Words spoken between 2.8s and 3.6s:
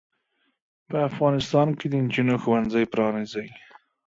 پرانځئ.